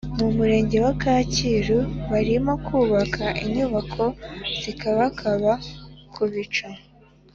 Mu 0.19 0.27
murenge 0.35 0.77
wa 0.85 0.93
kacyiru 1.01 1.79
barimo 2.09 2.53
kubaka 2.65 3.25
inyubako 3.43 4.03
zikabakaba 4.61 5.51
kubicu 6.13 6.67